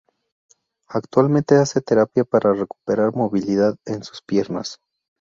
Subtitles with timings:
[0.89, 4.79] Actualmente hace terapia para recuperar movilidad en sus piernas.